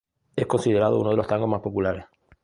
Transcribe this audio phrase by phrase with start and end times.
[0.35, 2.05] Es considerado uno de los tangos más populares.